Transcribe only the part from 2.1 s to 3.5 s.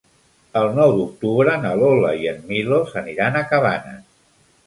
i en Milos aniran a